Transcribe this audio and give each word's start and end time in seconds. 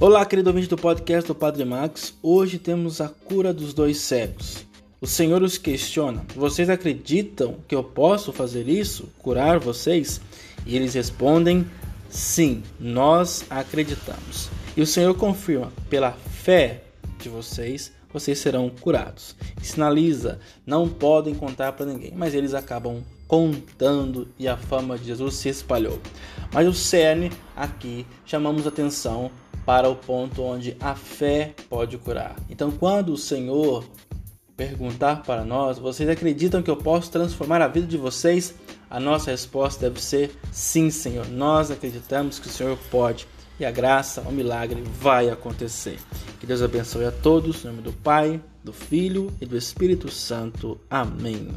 Olá, 0.00 0.26
querido 0.26 0.50
ouvinte 0.50 0.66
do 0.66 0.76
podcast 0.76 1.28
do 1.28 1.36
Padre 1.36 1.64
Max. 1.64 2.14
Hoje 2.20 2.58
temos 2.58 3.00
a 3.00 3.08
cura 3.08 3.54
dos 3.54 3.72
dois 3.72 3.98
cegos. 3.98 4.66
O 5.00 5.06
Senhor 5.06 5.40
os 5.40 5.56
questiona: 5.56 6.26
Vocês 6.34 6.68
acreditam 6.68 7.58
que 7.68 7.76
eu 7.76 7.84
posso 7.84 8.32
fazer 8.32 8.68
isso? 8.68 9.08
Curar 9.20 9.60
vocês? 9.60 10.20
E 10.66 10.74
eles 10.74 10.94
respondem: 10.94 11.64
Sim, 12.10 12.64
nós 12.78 13.44
acreditamos. 13.48 14.50
E 14.76 14.82
o 14.82 14.86
Senhor 14.86 15.14
confirma: 15.14 15.72
Pela 15.88 16.10
fé 16.10 16.82
de 17.20 17.28
vocês, 17.28 17.92
vocês 18.12 18.38
serão 18.38 18.68
curados. 18.68 19.36
E 19.62 19.64
sinaliza: 19.64 20.40
Não 20.66 20.88
podem 20.88 21.36
contar 21.36 21.70
para 21.72 21.86
ninguém, 21.86 22.12
mas 22.16 22.34
eles 22.34 22.52
acabam 22.52 23.00
contando 23.28 24.28
e 24.38 24.48
a 24.48 24.56
fama 24.56 24.98
de 24.98 25.04
Jesus 25.04 25.34
se 25.36 25.48
espalhou. 25.48 26.00
Mas 26.52 26.66
o 26.66 26.74
cerne 26.74 27.30
aqui 27.56 28.04
chamamos 28.26 28.66
atenção 28.66 29.30
para 29.64 29.88
o 29.88 29.96
ponto 29.96 30.42
onde 30.42 30.76
a 30.80 30.94
fé 30.94 31.54
pode 31.68 31.96
curar. 31.98 32.36
Então, 32.48 32.70
quando 32.70 33.12
o 33.12 33.18
Senhor 33.18 33.84
perguntar 34.56 35.22
para 35.22 35.44
nós: 35.44 35.78
Vocês 35.78 36.08
acreditam 36.08 36.62
que 36.62 36.70
eu 36.70 36.76
posso 36.76 37.10
transformar 37.10 37.62
a 37.62 37.68
vida 37.68 37.86
de 37.86 37.96
vocês? 37.96 38.54
A 38.90 39.00
nossa 39.00 39.30
resposta 39.30 39.88
deve 39.88 40.00
ser: 40.00 40.36
Sim, 40.52 40.90
Senhor. 40.90 41.28
Nós 41.28 41.70
acreditamos 41.70 42.38
que 42.38 42.48
o 42.48 42.50
Senhor 42.50 42.78
pode 42.90 43.26
e 43.58 43.64
a 43.64 43.70
graça, 43.70 44.20
o 44.22 44.32
milagre 44.32 44.82
vai 45.00 45.28
acontecer. 45.30 45.98
Que 46.40 46.46
Deus 46.46 46.62
abençoe 46.62 47.04
a 47.04 47.12
todos, 47.12 47.64
em 47.64 47.68
nome 47.68 47.82
do 47.82 47.92
Pai, 47.92 48.40
do 48.62 48.72
Filho 48.72 49.32
e 49.40 49.46
do 49.46 49.56
Espírito 49.56 50.10
Santo. 50.10 50.78
Amém. 50.90 51.48